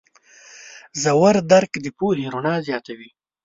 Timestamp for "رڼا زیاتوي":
2.33-3.09